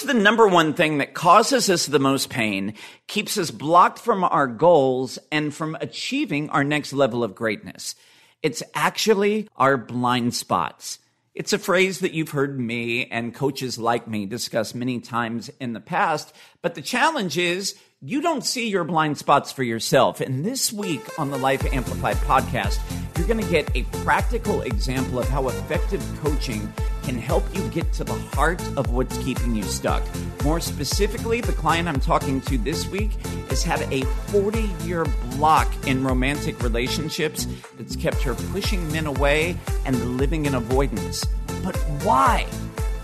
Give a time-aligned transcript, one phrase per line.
[0.00, 2.74] is the number one thing that causes us the most pain,
[3.06, 7.94] keeps us blocked from our goals, and from achieving our next level of greatness?
[8.42, 10.98] It's actually our blind spots.
[11.34, 15.74] It's a phrase that you've heard me and coaches like me discuss many times in
[15.74, 20.20] the past, but the challenge is you don't see your blind spots for yourself.
[20.20, 22.78] And this week on the Life Amplified podcast,
[23.18, 26.72] you're going to get a practical example of how effective coaching
[27.06, 30.02] can help you get to the heart of what's keeping you stuck.
[30.42, 33.12] More specifically, the client I'm talking to this week
[33.48, 34.02] has had a
[34.32, 35.04] 40 year
[35.36, 37.46] block in romantic relationships
[37.78, 41.24] that's kept her pushing men away and living in avoidance.
[41.62, 42.44] But why?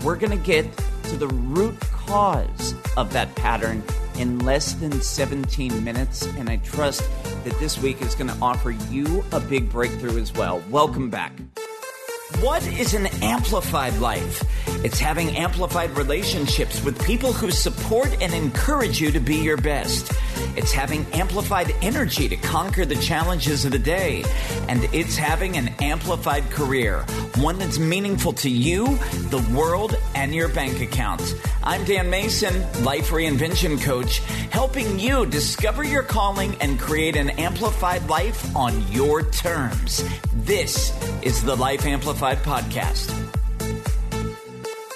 [0.03, 0.65] We're going to get
[1.03, 3.81] to the root cause of that pattern
[4.17, 7.09] in less than 17 minutes, and I trust
[7.45, 10.61] that this week is going to offer you a big breakthrough as well.
[10.69, 11.31] Welcome back.
[12.39, 14.43] What is an amplified life?
[14.83, 20.09] It's having amplified relationships with people who support and encourage you to be your best.
[20.55, 24.23] It's having amplified energy to conquer the challenges of the day.
[24.67, 27.01] And it's having an amplified career,
[27.35, 28.97] one that's meaningful to you,
[29.29, 31.21] the world, and your bank account.
[31.63, 34.19] I'm Dan Mason, Life Reinvention Coach,
[34.51, 40.03] helping you discover your calling and create an amplified life on your terms.
[40.33, 43.22] This is the Life Amplified Podcast.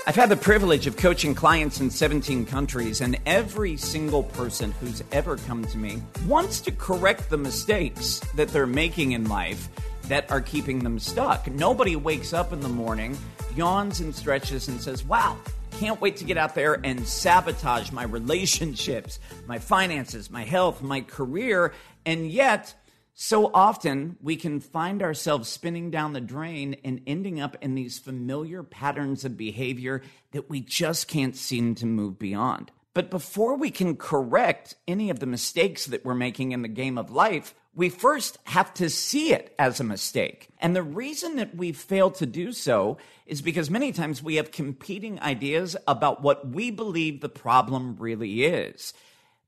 [0.08, 5.04] I've had the privilege of coaching clients in 17 countries, and every single person who's
[5.12, 9.68] ever come to me wants to correct the mistakes that they're making in life
[10.04, 11.52] that are keeping them stuck.
[11.52, 13.18] Nobody wakes up in the morning,
[13.54, 15.36] yawns and stretches, and says, Wow,
[15.72, 21.02] can't wait to get out there and sabotage my relationships, my finances, my health, my
[21.02, 21.74] career.
[22.06, 22.74] And yet,
[23.20, 27.98] so often we can find ourselves spinning down the drain and ending up in these
[27.98, 32.72] familiar patterns of behavior that we just can't seem to move beyond.
[32.94, 36.96] But before we can correct any of the mistakes that we're making in the game
[36.96, 40.50] of life, we first have to see it as a mistake.
[40.60, 44.52] And the reason that we fail to do so is because many times we have
[44.52, 48.94] competing ideas about what we believe the problem really is.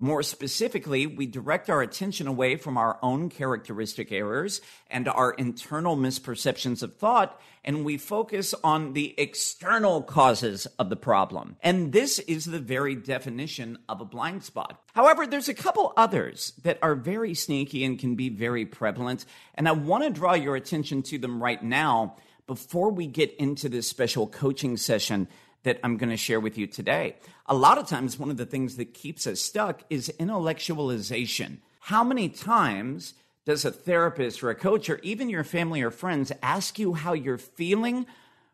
[0.02, 5.98] More specifically, we direct our attention away from our own characteristic errors and our internal
[5.98, 11.58] misperceptions of thought, and we focus on the external causes of the problem.
[11.62, 14.82] And this is the very definition of a blind spot.
[14.94, 19.68] However, there's a couple others that are very sneaky and can be very prevalent, and
[19.68, 22.16] I want to draw your attention to them right now
[22.48, 25.28] before we get into this special coaching session
[25.64, 27.18] that I'm going to share with you today.
[27.46, 31.58] A lot of times, one of the things that keeps us stuck is intellectualization.
[31.82, 33.14] How many times
[33.46, 37.14] does a therapist or a coach or even your family or friends ask you how
[37.14, 38.06] you're feeling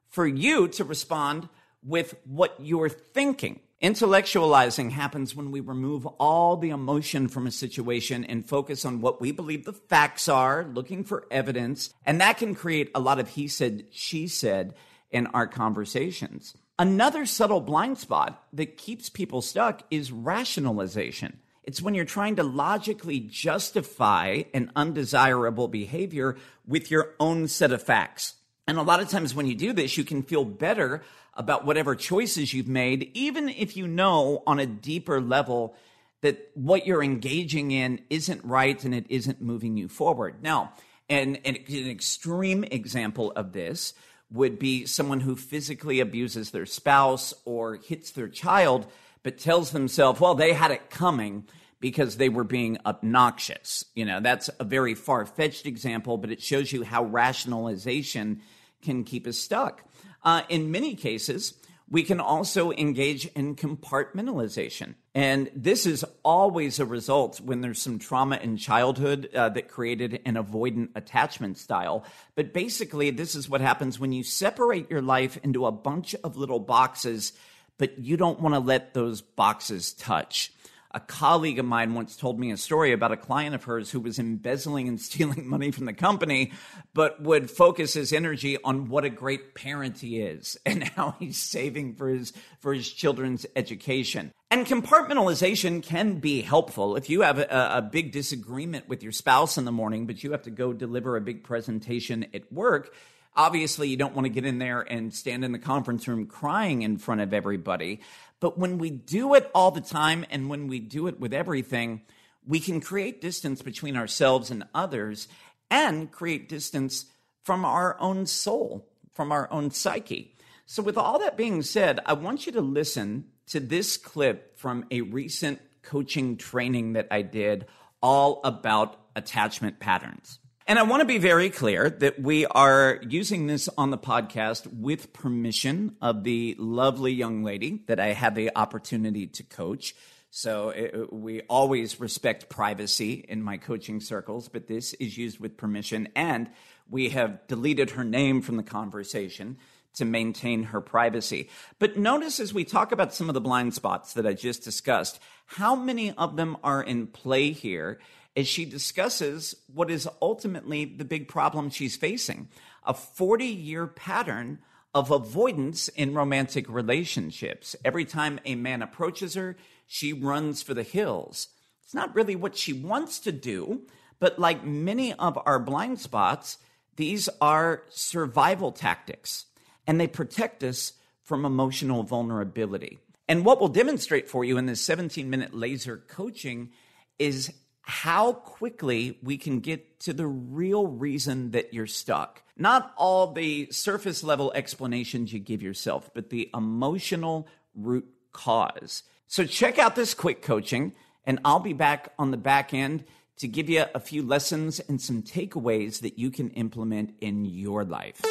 [0.07, 1.49] for you to respond
[1.83, 3.59] with what you're thinking?
[3.83, 9.19] Intellectualizing happens when we remove all the emotion from a situation and focus on what
[9.19, 13.29] we believe the facts are, looking for evidence, and that can create a lot of
[13.29, 14.73] he said, she said
[15.11, 16.55] in our conversations.
[16.77, 21.39] Another subtle blind spot that keeps people stuck is rationalization.
[21.63, 26.35] It's when you're trying to logically justify an undesirable behavior
[26.67, 28.35] with your own set of facts.
[28.67, 31.01] And a lot of times when you do this, you can feel better
[31.33, 35.75] about whatever choices you've made, even if you know on a deeper level
[36.21, 40.41] that what you're engaging in isn't right and it isn't moving you forward.
[40.41, 40.73] Now,
[41.09, 43.93] and, and an extreme example of this
[44.31, 48.87] would be someone who physically abuses their spouse or hits their child,
[49.23, 51.45] but tells themselves, well, they had it coming
[51.79, 53.85] because they were being obnoxious.
[53.93, 58.41] You know, that's a very far fetched example, but it shows you how rationalization
[58.81, 59.83] can keep us stuck.
[60.23, 61.53] Uh, in many cases,
[61.89, 64.95] we can also engage in compartmentalization.
[65.13, 70.21] And this is always a result when there's some trauma in childhood uh, that created
[70.25, 72.03] an avoidant attachment style.
[72.33, 76.37] But basically, this is what happens when you separate your life into a bunch of
[76.37, 77.33] little boxes,
[77.77, 80.51] but you don't want to let those boxes touch
[80.95, 83.99] a colleague of mine once told me a story about a client of hers who
[83.99, 86.53] was embezzling and stealing money from the company,
[86.93, 91.37] but would focus his energy on what a great parent he is and how he's
[91.37, 94.31] saving for his for his children's education.
[94.49, 99.57] And compartmentalization can be helpful if you have a, a big disagreement with your spouse
[99.57, 102.95] in the morning, but you have to go deliver a big presentation at work
[103.37, 106.83] Obviously, you don't want to get in there and stand in the conference room crying
[106.83, 107.99] in front of everybody.
[108.39, 112.01] But when we do it all the time and when we do it with everything,
[112.45, 115.27] we can create distance between ourselves and others
[115.71, 117.05] and create distance
[117.43, 120.35] from our own soul, from our own psyche.
[120.65, 124.85] So, with all that being said, I want you to listen to this clip from
[124.89, 127.67] a recent coaching training that I did
[128.01, 130.39] all about attachment patterns.
[130.67, 134.65] And I want to be very clear that we are using this on the podcast
[134.73, 139.95] with permission of the lovely young lady that I had the opportunity to coach.
[140.31, 145.55] So it, we always respect privacy in my coaching circles, but this is used with
[145.55, 146.09] permission.
[146.15, 146.49] And
[146.89, 149.57] we have deleted her name from the conversation
[149.93, 151.47] to maintain her privacy.
[151.77, 155.19] But notice as we talk about some of the blind spots that I just discussed,
[155.45, 157.99] how many of them are in play here
[158.35, 162.49] as she discusses what is ultimately the big problem she's facing
[162.85, 164.59] a 40 year pattern
[164.93, 167.75] of avoidance in romantic relationships.
[167.83, 171.49] Every time a man approaches her, she runs for the hills.
[171.83, 173.81] It's not really what she wants to do,
[174.19, 176.57] but like many of our blind spots,
[176.95, 179.45] these are survival tactics
[179.85, 182.99] and they protect us from emotional vulnerability.
[183.27, 186.71] And what we'll demonstrate for you in this 17 minute laser coaching
[187.19, 187.51] is
[187.85, 192.41] how quickly we can get to the real reason that you're stuck.
[192.57, 199.03] Not all the surface level explanations you give yourself, but the emotional root cause.
[199.27, 200.93] So check out this quick coaching,
[201.25, 203.03] and I'll be back on the back end
[203.37, 207.83] to give you a few lessons and some takeaways that you can implement in your
[207.83, 208.21] life.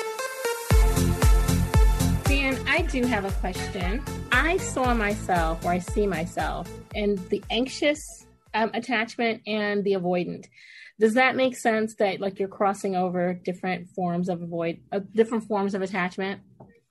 [2.25, 4.03] Dan, I do have a question.
[4.33, 10.47] I saw myself, or I see myself, in the anxious um, attachment and the avoidant.
[11.01, 15.45] Does that make sense that like you're crossing over different forms of avoid uh, different
[15.45, 16.41] forms of attachment?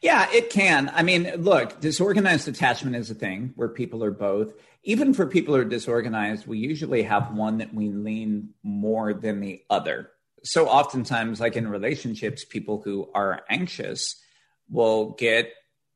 [0.01, 0.91] Yeah, it can.
[0.93, 4.53] I mean, look, disorganized attachment is a thing where people are both.
[4.83, 9.39] Even for people who are disorganized, we usually have one that we lean more than
[9.39, 10.09] the other.
[10.43, 14.21] So oftentimes, like in relationships, people who are anxious
[14.69, 15.53] will get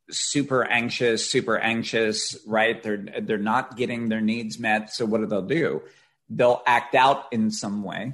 [0.09, 2.81] super anxious, super anxious, right?
[2.81, 4.93] They're they're not getting their needs met.
[4.93, 5.81] So what do they'll do?
[6.29, 8.13] They'll act out in some way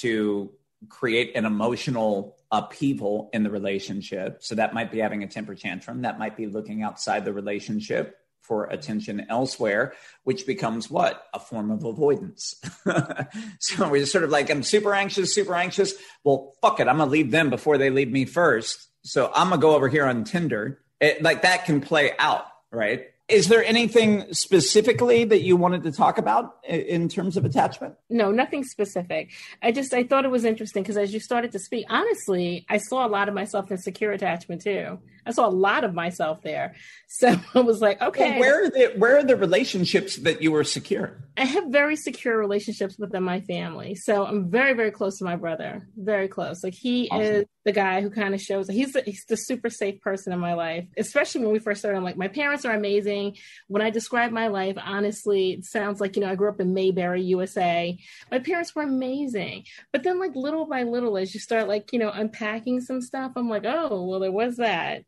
[0.00, 0.50] to
[0.88, 4.38] create an emotional upheaval in the relationship.
[4.40, 6.02] So that might be having a temper tantrum.
[6.02, 9.94] That might be looking outside the relationship for attention elsewhere,
[10.24, 11.24] which becomes what?
[11.32, 12.60] A form of avoidance.
[13.60, 15.94] so we're sort of like, I'm super anxious, super anxious.
[16.24, 16.88] Well, fuck it.
[16.88, 18.88] I'm going to leave them before they leave me first.
[19.04, 22.46] So I'm going to go over here on Tinder it, like that can play out,
[22.70, 23.08] right?
[23.28, 27.94] Is there anything specifically that you wanted to talk about in terms of attachment?
[28.10, 29.30] No, nothing specific.
[29.62, 32.76] I just I thought it was interesting because as you started to speak, honestly, I
[32.78, 34.98] saw a lot of myself in secure attachment too.
[35.24, 36.74] I saw a lot of myself there.
[37.14, 38.30] So I was like, okay.
[38.30, 41.22] Well, where are the where are the relationships that you were secure?
[41.36, 43.96] I have very secure relationships within my family.
[43.96, 45.86] So I'm very, very close to my brother.
[45.94, 46.64] Very close.
[46.64, 47.26] Like he awesome.
[47.26, 50.38] is the guy who kind of shows he's the, he's the super safe person in
[50.38, 50.86] my life.
[50.96, 51.96] Especially when we first started.
[51.96, 53.36] I'm like, my parents are amazing.
[53.68, 56.74] When I describe my life, honestly, it sounds like, you know, I grew up in
[56.74, 57.96] Mayberry, USA.
[58.30, 59.64] My parents were amazing.
[59.92, 63.32] But then like little by little, as you start like, you know, unpacking some stuff,
[63.36, 65.04] I'm like, oh, well, there was that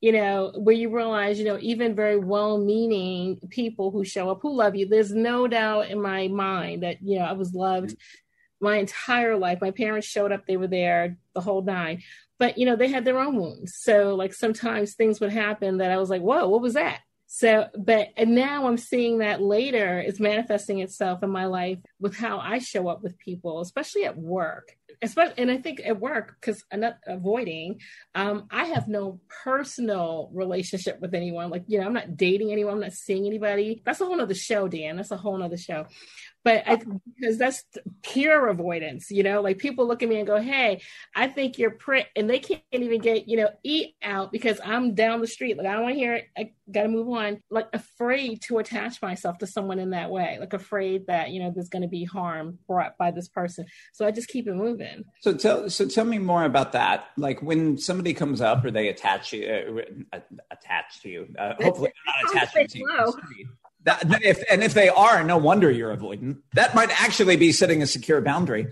[0.00, 4.38] you know, where you realize, you know, even very well meaning people who show up
[4.40, 7.96] who love you, there's no doubt in my mind that, you know, I was loved
[8.60, 9.60] my entire life.
[9.60, 12.02] My parents showed up, they were there the whole nine.
[12.38, 13.74] But, you know, they had their own wounds.
[13.76, 17.00] So, like, sometimes things would happen that I was like, whoa, what was that?
[17.30, 22.16] So, but and now I'm seeing that later it's manifesting itself in my life with
[22.16, 24.74] how I show up with people, especially at work.
[25.02, 27.80] Especially, and I think at work, because I'm not avoiding,
[28.14, 31.50] um, I have no personal relationship with anyone.
[31.50, 33.82] Like, you know, I'm not dating anyone, I'm not seeing anybody.
[33.84, 34.96] That's a whole other show, Dan.
[34.96, 35.86] That's a whole other show
[36.48, 37.62] but I, because that's
[38.02, 40.80] pure avoidance, you know, like people look at me and go, Hey,
[41.14, 44.94] I think you're prick and they can't even get, you know, eat out because I'm
[44.94, 45.58] down the street.
[45.58, 46.28] Like, I don't want to hear it.
[46.38, 47.42] I got to move on.
[47.50, 51.52] Like afraid to attach myself to someone in that way, like afraid that, you know,
[51.54, 53.66] there's going to be harm brought by this person.
[53.92, 55.04] So I just keep it moving.
[55.20, 57.08] So tell, so tell me more about that.
[57.18, 59.82] Like when somebody comes up or they attach you,
[60.14, 63.48] uh, attach to you, uh, hopefully not attaching to you.
[63.88, 66.42] That, if, and if they are, no wonder you're avoidant.
[66.52, 68.68] That might actually be setting a secure boundary.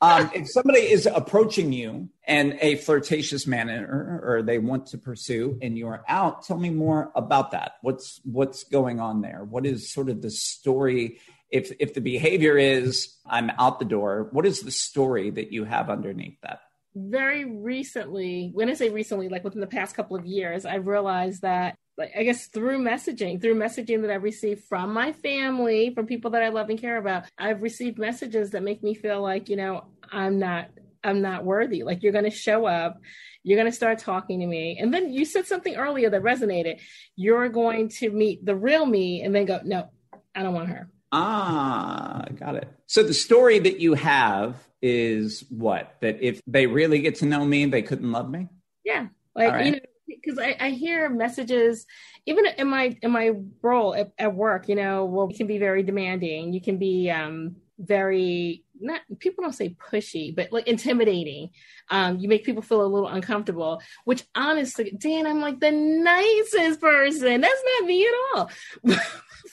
[0.00, 5.58] Um, if somebody is approaching you in a flirtatious manner or they want to pursue
[5.60, 7.72] and you're out, tell me more about that.
[7.82, 9.44] What's what's going on there?
[9.44, 11.18] What is sort of the story?
[11.50, 15.64] If if the behavior is I'm out the door, what is the story that you
[15.64, 16.60] have underneath that?
[16.96, 21.42] Very recently, when I say recently, like within the past couple of years, I've realized
[21.42, 26.06] that like I guess through messaging, through messaging that I've received from my family, from
[26.06, 29.48] people that I love and care about, I've received messages that make me feel like,
[29.48, 30.70] you know, I'm not
[31.04, 31.82] I'm not worthy.
[31.82, 32.98] Like you're going to show up
[33.44, 34.78] You're going to start talking to me.
[34.80, 36.80] And then you said something earlier that resonated.
[37.14, 39.90] You're going to meet the real me and then go, no,
[40.34, 40.88] I don't want her.
[41.12, 42.68] Ah, got it.
[42.86, 45.94] So the story that you have is what?
[46.00, 48.48] That if they really get to know me, they couldn't love me?
[48.82, 49.08] Yeah.
[49.36, 49.66] Like, right.
[49.66, 51.86] you know, because I, I hear messages
[52.26, 53.32] even in my in my
[53.62, 56.52] role at, at work you know well can be very demanding.
[56.52, 61.50] You can be um very not people don't say pushy but like intimidating.
[61.90, 66.80] Um you make people feel a little uncomfortable which honestly dan i'm like the nicest
[66.80, 67.40] person.
[67.40, 68.50] That's not me at all.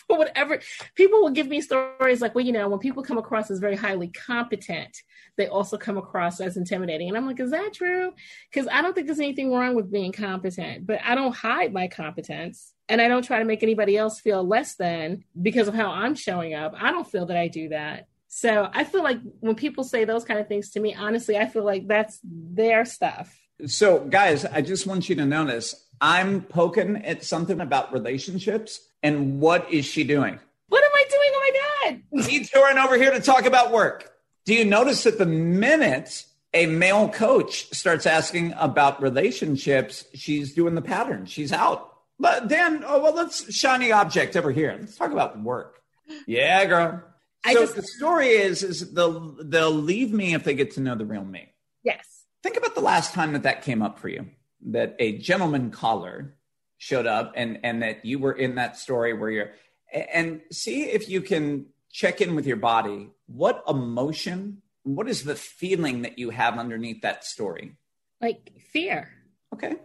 [0.08, 0.60] For whatever
[0.96, 3.76] people will give me stories like well you know when people come across as very
[3.76, 4.98] highly competent
[5.38, 7.08] they also come across as intimidating.
[7.08, 8.14] And i'm like is that true?
[8.52, 11.88] Because i don't think there's anything wrong with being competent but i don't hide my
[11.88, 15.92] competence and i don't try to make anybody else feel less than because of how
[15.92, 16.74] i'm showing up.
[16.78, 20.24] I don't feel that i do that so I feel like when people say those
[20.24, 23.38] kind of things to me, honestly, I feel like that's their stuff.
[23.68, 28.80] So, guys, I just want you to notice I'm poking at something about relationships.
[29.04, 30.40] And what is she doing?
[30.70, 31.32] What am I doing?
[31.34, 31.52] Oh
[31.84, 32.26] my God.
[32.30, 34.14] Detouring over here to talk about work.
[34.46, 36.24] Do you notice that the minute
[36.54, 41.26] a male coach starts asking about relationships, she's doing the pattern.
[41.26, 41.98] She's out.
[42.18, 44.78] But Dan, oh, well, let's shiny object over here.
[44.80, 45.82] Let's talk about work.
[46.26, 47.04] Yeah, girl.
[47.44, 50.82] I so just, the story is is they'll they'll leave me if they get to
[50.82, 51.50] know the real me.
[51.84, 52.26] Yes.
[52.44, 54.28] Think about the last time that that came up for you,
[54.68, 56.36] that a gentleman caller
[56.78, 59.52] showed up, and and that you were in that story where you're,
[59.92, 63.10] and see if you can check in with your body.
[63.28, 64.62] What emotion?
[64.84, 67.76] What is the feeling that you have underneath that story?
[68.20, 69.10] Like fear.
[69.54, 69.76] Okay.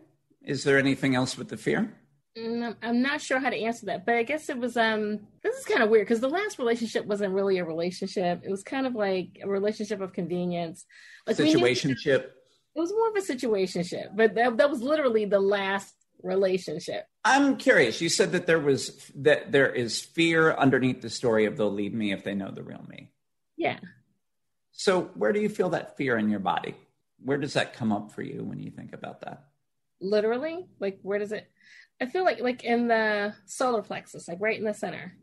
[0.43, 1.93] Is there anything else with the fear?
[2.37, 4.77] Mm, I'm not sure how to answer that, but I guess it was.
[4.77, 8.43] Um, this is kind of weird because the last relationship wasn't really a relationship.
[8.45, 10.85] It was kind of like a relationship of convenience,
[11.27, 12.25] like situationship.
[12.75, 17.07] It was more of a situationship, but that, that was literally the last relationship.
[17.25, 18.03] I'm curious.
[18.03, 21.95] You said that there was that there is fear underneath the story of they'll leave
[21.95, 23.11] me if they know the real me.
[23.57, 23.79] Yeah.
[24.73, 26.75] So where do you feel that fear in your body?
[27.25, 29.45] Where does that come up for you when you think about that?
[30.03, 31.51] Literally, like where does it?
[32.01, 35.17] I feel like like in the solar plexus, like right in the center.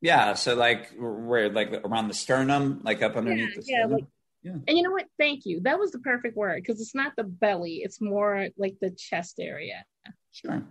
[0.00, 3.90] Yeah, so like where like around the sternum, like up underneath yeah, the sternum.
[3.90, 4.04] Yeah, like,
[4.42, 4.52] yeah.
[4.68, 5.06] And you know what?
[5.18, 5.60] Thank you.
[5.60, 9.36] That was the perfect word because it's not the belly; it's more like the chest
[9.40, 9.84] area.
[10.32, 10.62] Sure.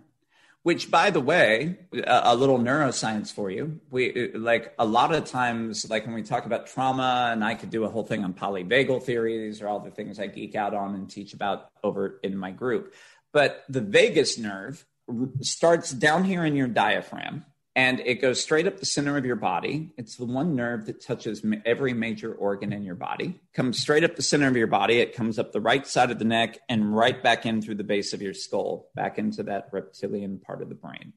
[0.62, 3.80] Which, by the way, a, a little neuroscience for you.
[3.90, 7.70] We like a lot of times, like when we talk about trauma, and I could
[7.70, 10.94] do a whole thing on polyvagal theories or all the things I geek out on
[10.94, 12.94] and teach about over in my group.
[13.32, 14.84] But the vagus nerve
[15.40, 17.44] starts down here in your diaphragm
[17.76, 19.92] and it goes straight up the center of your body.
[19.96, 23.40] It's the one nerve that touches every major organ in your body.
[23.54, 24.98] Comes straight up the center of your body.
[24.98, 27.84] It comes up the right side of the neck and right back in through the
[27.84, 31.12] base of your skull, back into that reptilian part of the brain.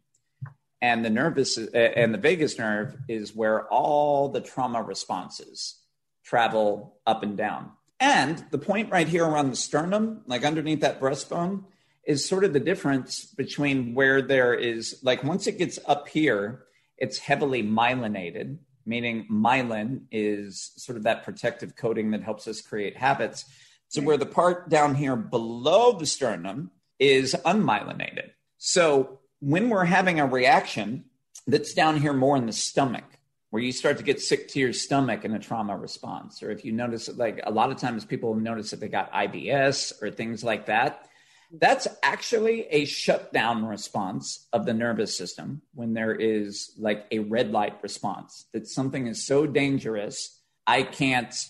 [0.80, 5.80] And the nervous uh, and the vagus nerve is where all the trauma responses
[6.24, 7.72] travel up and down.
[8.00, 11.64] And the point right here around the sternum, like underneath that breastbone,
[12.06, 16.66] is sort of the difference between where there is like once it gets up here,
[16.98, 22.98] it's heavily myelinated, meaning myelin is sort of that protective coating that helps us create
[22.98, 23.46] habits.
[23.88, 28.32] So where the part down here below the sternum is unmyelinated.
[28.58, 31.06] So when we're having a reaction
[31.48, 33.04] that's down here more in the stomach,
[33.50, 36.66] where you start to get sick to your stomach in a trauma response, or if
[36.66, 40.44] you notice, like a lot of times people notice that they got IBS or things
[40.44, 41.08] like that,
[41.54, 47.52] that's actually a shutdown response of the nervous system when there is like a red
[47.52, 51.50] light response that something is so dangerous i can't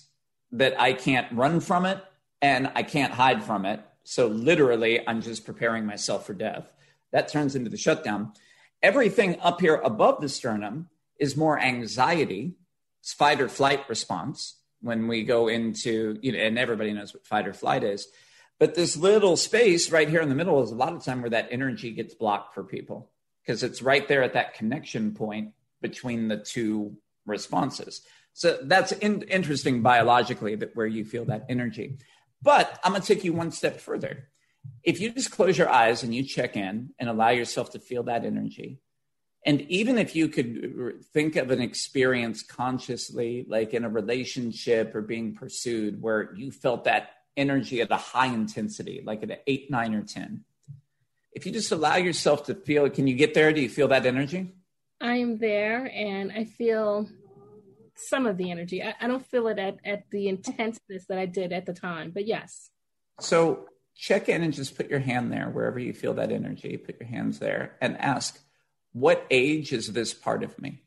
[0.51, 2.03] that i can't run from it
[2.41, 3.79] and i can't hide from it.
[4.03, 6.69] So literally i'm just preparing myself for death.
[7.13, 8.33] That turns into the shutdown.
[8.81, 12.55] Everything up here above the sternum is more anxiety
[12.99, 17.25] it's fight or flight response when we go into you know and everybody knows what
[17.25, 18.07] fight or flight is
[18.59, 21.29] but this little space right here in the middle is a lot of time where
[21.31, 26.27] that energy gets blocked for people because it's right there at that connection point between
[26.27, 26.95] the two
[27.25, 28.01] responses.
[28.33, 31.97] So that's in, interesting biologically that where you feel that energy.
[32.41, 34.29] But I'm going to take you one step further.
[34.83, 38.03] If you just close your eyes and you check in and allow yourself to feel
[38.03, 38.79] that energy,
[39.45, 45.01] and even if you could think of an experience consciously, like in a relationship or
[45.01, 49.69] being pursued, where you felt that energy at a high intensity, like at an eight,
[49.71, 50.43] nine, or 10.
[51.33, 53.51] If you just allow yourself to feel it, can you get there?
[53.51, 54.53] Do you feel that energy?
[55.01, 57.09] I am there and I feel
[57.95, 58.83] some of the energy.
[58.83, 62.11] I, I don't feel it at, at the intenseness that I did at the time,
[62.11, 62.69] but yes.
[63.19, 66.77] So check in and just put your hand there wherever you feel that energy.
[66.77, 68.39] Put your hands there and ask,
[68.93, 70.83] what age is this part of me?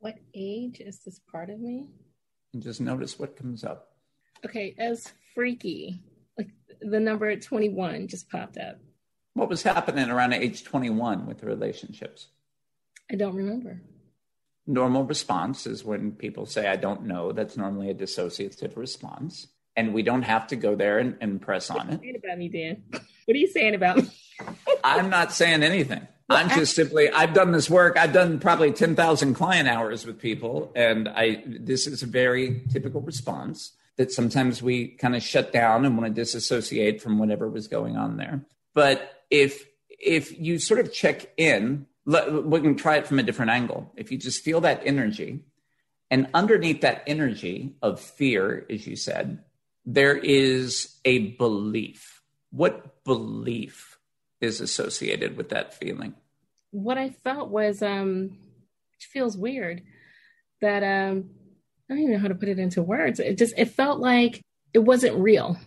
[0.00, 1.86] What age is this part of me?
[2.52, 3.92] And just notice what comes up.
[4.44, 6.02] Okay, as freaky,
[6.38, 8.78] like the number 21 just popped up.
[9.34, 12.28] What was happening around age 21 with the relationships?
[13.10, 13.80] I don't remember.
[14.66, 17.32] Normal response is when people say, I don't know.
[17.32, 19.48] That's normally a dissociative response.
[19.74, 22.00] And we don't have to go there and, and press on it.
[22.00, 22.82] What about me, Dan?
[22.90, 24.10] What are you saying about me?
[24.84, 26.06] I'm not saying anything.
[26.28, 27.96] I'm just simply I've done this work.
[27.98, 33.00] I've done probably 10,000 client hours with people and I this is a very typical
[33.00, 37.68] response that sometimes we kind of shut down and want to disassociate from whatever was
[37.68, 38.44] going on there.
[38.74, 43.52] But if if you sort of check in, we can try it from a different
[43.52, 43.92] angle.
[43.96, 45.44] If you just feel that energy
[46.10, 49.44] and underneath that energy of fear, as you said,
[49.84, 52.22] there is a belief.
[52.50, 53.98] What belief
[54.40, 56.14] is associated with that feeling?
[56.72, 58.38] what I felt was um
[58.98, 59.82] it feels weird
[60.60, 61.30] that um
[61.92, 63.20] I don't even know how to put it into words.
[63.20, 64.40] It just it felt like
[64.72, 65.58] it wasn't real.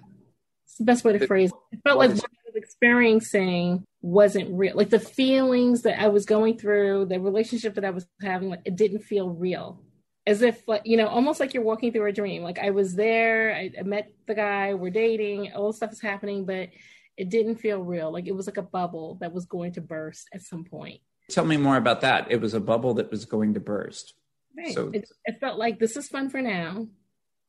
[0.65, 1.77] It's the best way to phrase it.
[1.77, 4.75] It felt like what I was experiencing wasn't real.
[4.75, 8.61] Like the feelings that I was going through, the relationship that I was having, like
[8.65, 9.81] it didn't feel real.
[10.27, 12.41] As if like, you know, almost like you're walking through a dream.
[12.41, 16.45] Like I was there, I, I met the guy, we're dating, all stuff is happening,
[16.45, 16.69] but
[17.15, 18.11] it didn't feel real.
[18.11, 21.01] Like it was like a bubble that was going to burst at some point.
[21.29, 22.31] Tell me more about that.
[22.31, 24.15] It was a bubble that was going to burst.
[24.57, 24.73] Right.
[24.73, 26.87] So it, it felt like this is fun for now,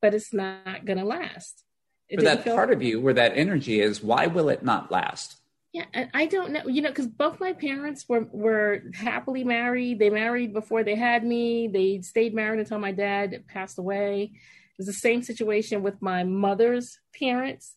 [0.02, 1.62] but it's not going to last.
[2.08, 5.36] It for that part of you where that energy is, why will it not last?
[5.72, 5.84] Yeah,
[6.14, 6.66] I don't know.
[6.66, 9.98] You know, because both my parents were were happily married.
[9.98, 11.68] They married before they had me.
[11.68, 14.30] They stayed married until my dad passed away.
[14.32, 17.74] It was the same situation with my mother's parents.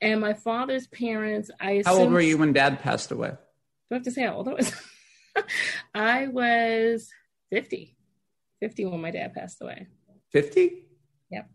[0.00, 3.30] And my father's parents, I assume, How old were you when dad passed away?
[3.30, 3.36] Do
[3.90, 4.72] I have to say how old I was?
[5.94, 7.10] I was
[7.50, 7.94] 50.
[8.64, 9.88] 50 when my dad passed away.
[10.32, 10.86] 50?
[11.30, 11.50] Yep.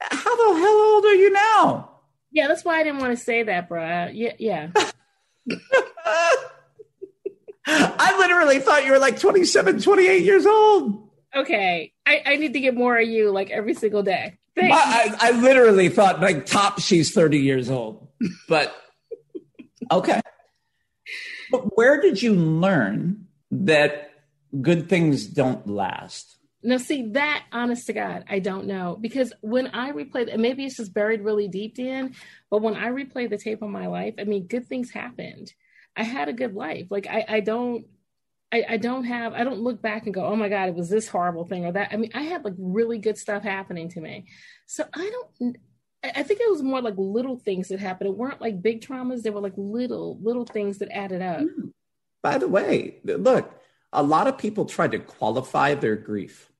[0.00, 1.90] How the hell old are you now?
[2.32, 4.08] Yeah, that's why I didn't want to say that, bro.
[4.14, 4.70] Yeah, yeah.
[7.66, 11.10] I literally thought you were like 27, 28 years old.
[11.36, 11.92] Okay.
[12.06, 14.38] I, I need to get more of you like every single day.
[14.56, 18.08] I, I literally thought like top she's 30 years old.
[18.48, 18.74] But
[19.92, 20.22] okay.
[21.50, 24.12] But where did you learn that
[24.62, 26.38] good things don't last?
[26.66, 30.64] Now, see that, honest to God, I don't know because when I replay, and maybe
[30.64, 32.14] it's just buried really deep in,
[32.50, 35.52] but when I replay the tape of my life, I mean, good things happened.
[35.94, 36.86] I had a good life.
[36.88, 37.84] Like I, I don't,
[38.50, 40.88] I, I don't have, I don't look back and go, oh my God, it was
[40.88, 41.90] this horrible thing or that.
[41.92, 44.26] I mean, I had like really good stuff happening to me.
[44.66, 45.56] So I don't,
[46.02, 48.08] I think it was more like little things that happened.
[48.08, 49.22] It weren't like big traumas.
[49.22, 51.40] They were like little, little things that added up.
[51.40, 51.68] Hmm.
[52.22, 53.52] By the way, look,
[53.92, 56.50] a lot of people try to qualify their grief.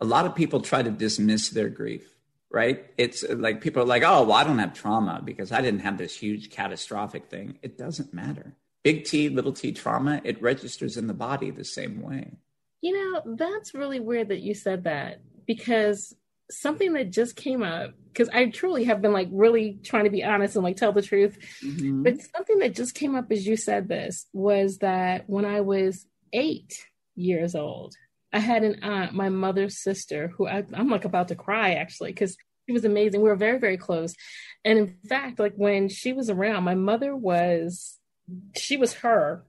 [0.00, 2.16] A lot of people try to dismiss their grief,
[2.50, 2.86] right?
[2.96, 5.98] It's like people are like, oh, well, I don't have trauma because I didn't have
[5.98, 7.58] this huge catastrophic thing.
[7.62, 12.02] It doesn't matter big T, little t trauma, it registers in the body the same
[12.02, 12.32] way.
[12.80, 16.14] You know, that's really weird that you said that because
[16.50, 20.24] something that just came up, because I truly have been like really trying to be
[20.24, 21.38] honest and like tell the truth.
[21.62, 22.02] Mm-hmm.
[22.02, 26.06] But something that just came up as you said this was that when I was
[26.32, 27.94] eight years old,
[28.32, 32.12] I had an aunt, my mother's sister, who I, I'm like about to cry actually,
[32.12, 33.20] because she was amazing.
[33.20, 34.14] We were very, very close.
[34.64, 37.98] And in fact, like when she was around, my mother was
[38.56, 39.44] she was her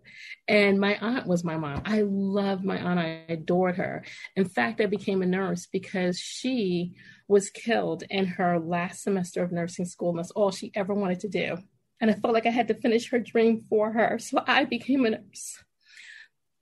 [0.47, 1.83] and my aunt was my mom.
[1.85, 2.99] I loved my aunt.
[2.99, 4.03] I adored her.
[4.35, 6.95] In fact i became a nurse because she
[7.27, 11.19] was killed in her last semester of nursing school and that's all she ever wanted
[11.21, 11.57] to do.
[11.99, 15.05] And i felt like i had to finish her dream for her so i became
[15.05, 15.63] a nurse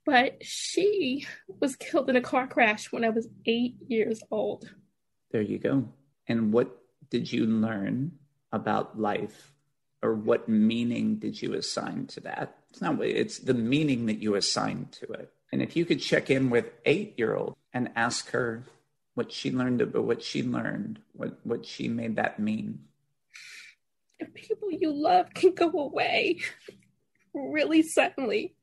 [0.06, 1.26] but she
[1.60, 4.70] was killed in a car crash when i was eight years old
[5.32, 5.88] there you go
[6.28, 6.76] and what
[7.10, 8.12] did you learn
[8.52, 9.52] about life
[10.02, 12.56] or what meaning did you assign to that?
[12.70, 15.32] It's not it's the meaning that you assign to it.
[15.52, 18.64] And if you could check in with eight year old and ask her
[19.14, 22.80] what she learned about what she learned, what, what she made that mean.
[24.18, 26.40] If people you love can go away
[27.34, 28.54] really suddenly.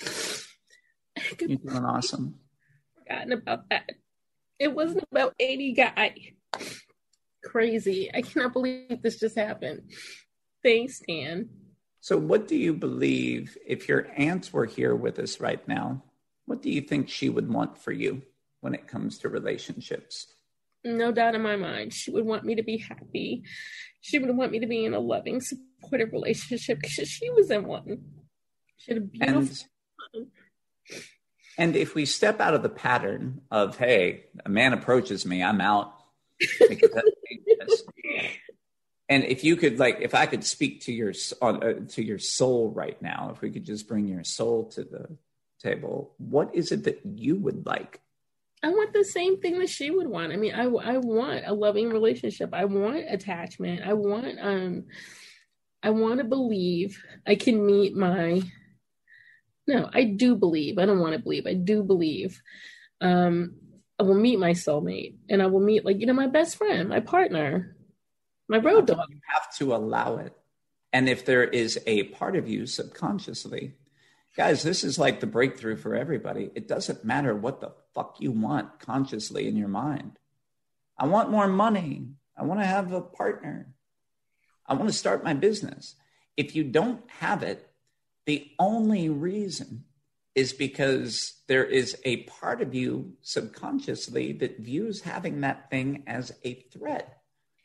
[1.40, 2.36] You're doing awesome.
[2.98, 3.90] Forgotten about that.
[4.58, 6.14] It wasn't about 80 guy
[7.44, 8.10] crazy.
[8.12, 9.82] I cannot believe this just happened.
[10.62, 11.50] Thanks, Dan.
[12.00, 16.02] So, what do you believe if your aunt were here with us right now?
[16.46, 18.22] What do you think she would want for you
[18.60, 20.26] when it comes to relationships?
[20.84, 23.42] No doubt in my mind, she would want me to be happy.
[24.02, 27.64] She would want me to be in a loving, supportive relationship because she was in
[27.64, 28.04] one.
[28.76, 29.38] She had a beautiful.
[29.38, 29.64] And,
[31.58, 35.60] and if we step out of the pattern of, hey, a man approaches me, I'm
[35.60, 35.94] out.
[39.08, 42.70] and if you could, like, if I could speak to your uh, to your soul
[42.70, 45.16] right now, if we could just bring your soul to the
[45.60, 48.00] table, what is it that you would like?
[48.62, 50.32] I want the same thing that she would want.
[50.32, 52.50] I mean, I I want a loving relationship.
[52.52, 53.82] I want attachment.
[53.86, 54.84] I want um
[55.82, 58.42] I want to believe I can meet my
[59.66, 60.78] No, I do believe.
[60.78, 61.46] I don't want to believe.
[61.46, 62.40] I do believe
[63.00, 63.56] um
[63.98, 66.88] I will meet my soulmate and I will meet like you know my best friend,
[66.88, 67.76] my partner,
[68.48, 69.06] my road dog.
[69.08, 70.32] You have to allow it.
[70.92, 73.74] And if there is a part of you subconsciously
[74.36, 76.50] guys, this is like the breakthrough for everybody.
[76.54, 80.18] It doesn't matter what the fuck you want consciously in your mind.
[80.98, 82.08] I want more money.
[82.36, 83.72] I want to have a partner.
[84.66, 85.94] I want to start my business.
[86.36, 87.68] If you don't have it,
[88.26, 89.84] the only reason
[90.34, 96.32] is because there is a part of you subconsciously that views having that thing as
[96.44, 97.18] a threat.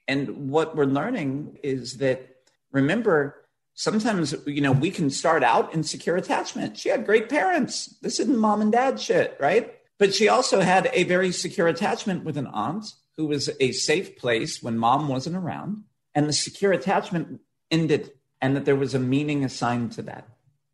[0.08, 2.36] And what we're learning is that,
[2.72, 6.78] remember, sometimes you know we can start out in secure attachment.
[6.78, 7.96] She had great parents.
[8.02, 9.74] This isn't mom and dad shit right?
[9.98, 12.86] But she also had a very secure attachment with an aunt
[13.18, 15.84] who was a safe place when mom wasn't around.
[16.16, 20.28] And the secure attachment ended and that there was a meaning assigned to that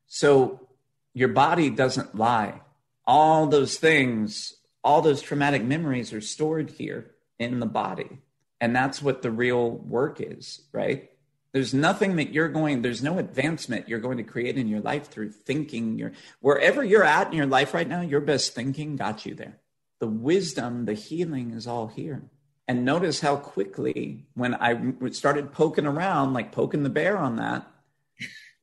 [0.08, 0.68] so
[1.14, 2.62] your body doesn't lie
[3.06, 8.20] all those things all those traumatic memories are stored here in the body
[8.60, 11.10] and that's what the real work is right
[11.56, 15.08] there's nothing that you're going, there's no advancement you're going to create in your life
[15.08, 15.98] through thinking.
[15.98, 19.62] Your wherever you're at in your life right now, your best thinking got you there.
[20.00, 22.24] The wisdom, the healing is all here.
[22.68, 24.78] And notice how quickly, when I
[25.12, 27.66] started poking around, like poking the bear on that,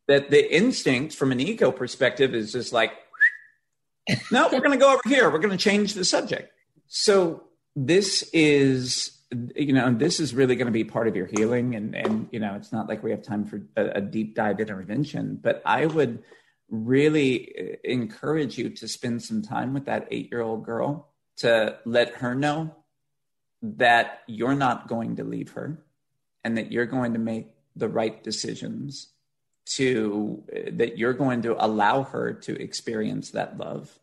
[0.09, 2.93] that the instinct from an ego perspective is just like,
[4.31, 5.31] no, we're going to go over here.
[5.31, 6.53] We're going to change the subject.
[6.89, 7.45] So
[7.77, 9.23] this is
[9.57, 11.75] you know, this is really going to be part of your healing.
[11.75, 14.61] And, and, you know, it's not like we have time for a, a deep dive
[14.61, 16.23] intervention, but I would
[16.69, 21.79] really uh, encourage you to spend some time with that eight year old girl to
[21.85, 22.75] let her know
[23.63, 25.83] that you're not going to leave her
[26.45, 29.09] and that you're going to make the right decisions
[29.65, 33.99] to uh, that you're going to allow her to experience that love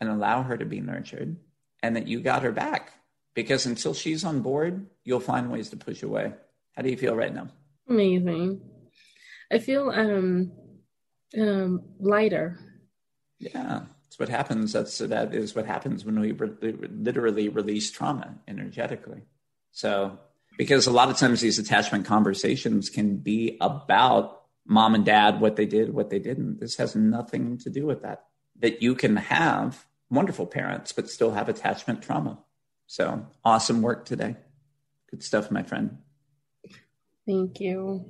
[0.00, 1.36] and allow her to be nurtured
[1.82, 2.92] and that you got her back
[3.34, 6.32] because until she's on board, you'll find ways to push away.
[6.74, 7.48] How do you feel right now?
[7.88, 8.60] Amazing.
[9.50, 10.52] I feel um
[11.38, 12.58] um lighter.
[13.38, 14.72] Yeah, that's what happens.
[14.72, 19.22] That's that is what happens when we re- literally release trauma energetically.
[19.70, 20.18] So,
[20.56, 24.37] because a lot of times these attachment conversations can be about
[24.68, 26.60] mom and dad, what they did, what they didn't.
[26.60, 28.26] This has nothing to do with that.
[28.60, 32.38] That you can have wonderful parents, but still have attachment trauma.
[32.86, 34.36] So awesome work today.
[35.10, 35.98] Good stuff, my friend.
[37.26, 38.06] Thank you.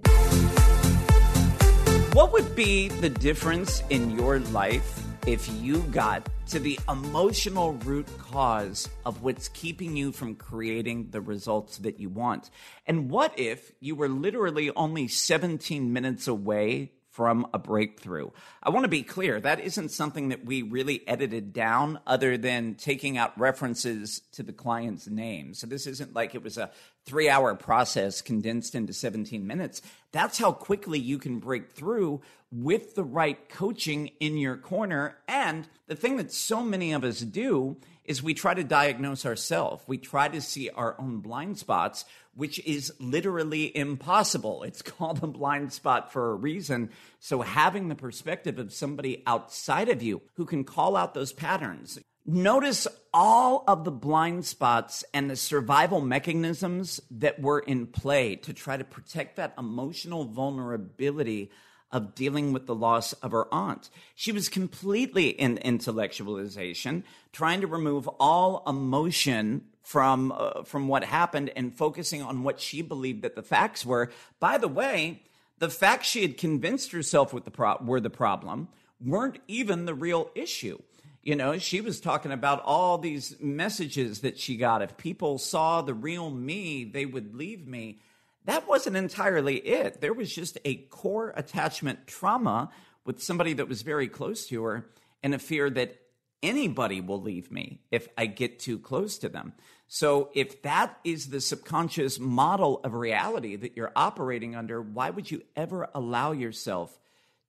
[2.13, 8.09] What would be the difference in your life if you got to the emotional root
[8.17, 12.49] cause of what's keeping you from creating the results that you want?
[12.87, 18.31] And what if you were literally only 17 minutes away from a breakthrough.
[18.63, 22.77] I want to be clear, that isn't something that we really edited down other than
[22.77, 25.53] taking out references to the client's name.
[25.53, 26.71] So this isn't like it was a
[27.07, 29.83] three hour process condensed into 17 minutes.
[30.13, 35.19] That's how quickly you can break through with the right coaching in your corner.
[35.27, 39.85] And the thing that so many of us do is we try to diagnose ourselves.
[39.87, 44.63] We try to see our own blind spots, which is literally impossible.
[44.67, 46.91] It's called a blind spot for a reason.
[47.21, 51.99] So having the perspective of somebody outside of you who can call out those patterns.
[52.25, 58.53] Notice all of the blind spots and the survival mechanisms that were in play to
[58.53, 61.51] try to protect that emotional vulnerability
[61.91, 63.91] of dealing with the loss of her aunt.
[64.15, 71.51] She was completely in intellectualization, trying to remove all emotion from uh, from what happened
[71.57, 74.11] and focusing on what she believed that the facts were.
[74.39, 75.23] By the way,
[75.59, 78.69] the facts she had convinced herself with the pro- were the problem
[79.01, 80.79] weren't even the real issue.
[81.23, 84.83] You know, she was talking about all these messages that she got.
[84.83, 88.01] If people saw the real me, they would leave me
[88.49, 90.01] that wasn't entirely it.
[90.01, 92.71] There was just a core attachment trauma
[93.05, 94.89] with somebody that was very close to her
[95.23, 96.01] and a fear that
[96.43, 99.53] anybody will leave me if I get too close to them.
[99.87, 105.31] So, if that is the subconscious model of reality that you're operating under, why would
[105.31, 106.99] you ever allow yourself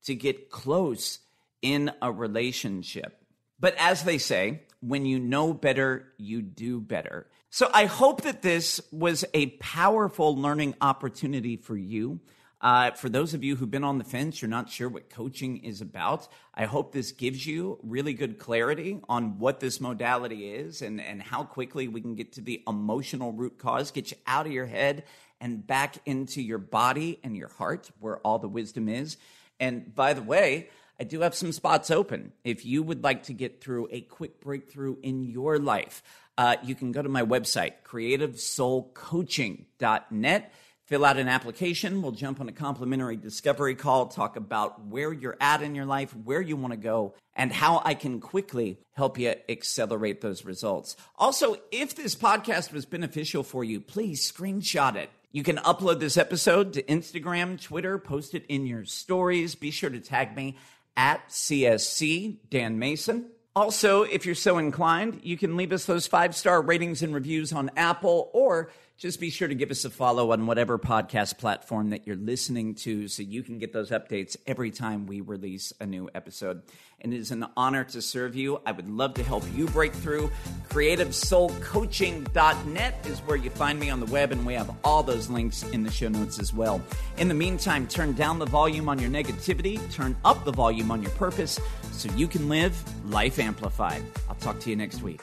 [0.04, 1.20] to get close
[1.62, 3.24] in a relationship?
[3.58, 7.28] But as they say, when you know better, you do better.
[7.52, 12.20] So, I hope that this was a powerful learning opportunity for you.
[12.62, 15.58] Uh, for those of you who've been on the fence, you're not sure what coaching
[15.64, 16.28] is about.
[16.54, 21.24] I hope this gives you really good clarity on what this modality is and, and
[21.24, 24.68] how quickly we can get to the emotional root cause, get you out of your
[24.68, 25.04] head
[25.42, 29.18] and back into your body and your heart where all the wisdom is.
[29.60, 32.34] And by the way, I do have some spots open.
[32.44, 36.04] If you would like to get through a quick breakthrough in your life,
[36.40, 40.54] uh, you can go to my website, creativesoulcoaching.net
[40.90, 42.02] fill out an application.
[42.02, 46.16] We'll jump on a complimentary discovery call, talk about where you're at in your life,
[46.16, 50.98] where you want to go, and how I can quickly help you accelerate those results.
[51.16, 55.12] Also, if this podcast was beneficial for you, please screenshot it.
[55.32, 59.54] You can upload this episode to Instagram, Twitter, post it in your stories.
[59.54, 60.58] Be sure to tag me
[60.98, 63.30] at CSC Dan Mason.
[63.60, 67.52] Also, if you're so inclined, you can leave us those five star ratings and reviews
[67.52, 71.92] on Apple or just be sure to give us a follow on whatever podcast platform
[71.92, 75.86] that you're listening to so you can get those updates every time we release a
[75.86, 76.62] new episode.
[77.00, 78.60] And it is an honor to serve you.
[78.66, 80.30] I would love to help you break through.
[80.68, 85.64] CreativeSoulCoaching.net is where you find me on the web, and we have all those links
[85.64, 86.82] in the show notes as well.
[87.18, 91.02] In the meantime, turn down the volume on your negativity, turn up the volume on
[91.02, 91.58] your purpose
[91.94, 92.78] so you can live
[93.10, 94.04] life amplified.
[94.28, 95.22] I'll talk to you next week.